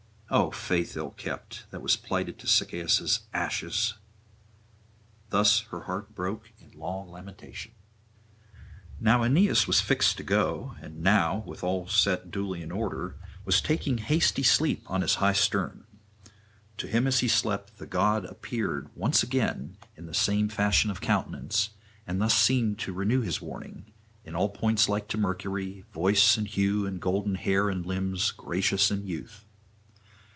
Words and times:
O 0.33 0.49
faith 0.49 0.95
ill 0.95 1.09
kept, 1.09 1.65
that 1.71 1.81
was 1.81 1.97
plighted 1.97 2.39
to 2.39 2.47
Sychaeus' 2.47 3.25
ashes!' 3.33 3.95
Thus 5.29 5.59
her 5.71 5.81
heart 5.81 6.15
broke 6.15 6.53
in 6.57 6.71
long 6.71 7.09
lamentation. 7.09 7.73
Now 8.97 9.23
Aeneas 9.23 9.67
was 9.67 9.81
fixed 9.81 10.15
to 10.15 10.23
go, 10.23 10.77
and 10.79 11.03
now, 11.03 11.43
with 11.45 11.65
all 11.65 11.85
set 11.89 12.31
duly 12.31 12.61
in 12.61 12.71
order, 12.71 13.17
was 13.43 13.59
taking 13.59 13.97
hasty 13.97 14.41
sleep 14.41 14.89
on 14.89 15.01
his 15.01 15.15
high 15.15 15.33
stern. 15.33 15.85
To 16.77 16.87
him 16.87 17.07
as 17.07 17.19
he 17.19 17.27
slept 17.27 17.77
the 17.77 17.85
god 17.85 18.23
appeared 18.23 18.87
once 18.95 19.23
again 19.23 19.75
in 19.97 20.05
the 20.05 20.13
same 20.13 20.47
fashion 20.47 20.89
of 20.89 21.01
countenance, 21.01 21.71
and 22.07 22.21
thus 22.21 22.33
seemed 22.37 22.79
to 22.79 22.93
renew 22.93 23.19
his 23.19 23.41
warning, 23.41 23.91
in 24.23 24.33
all 24.37 24.47
points 24.47 24.87
like 24.87 25.09
to 25.09 25.17
Mercury, 25.17 25.83
voice 25.91 26.37
and 26.37 26.47
hue 26.47 26.85
and 26.85 27.01
golden 27.01 27.35
hair 27.35 27.69
and 27.69 27.85
limbs 27.85 28.31
gracious 28.31 28.89
in 28.89 29.05
youth. 29.05 29.43